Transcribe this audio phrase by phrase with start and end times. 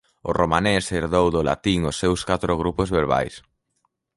[0.29, 3.35] O romanés herdou do latín os seus catro grupos verbais.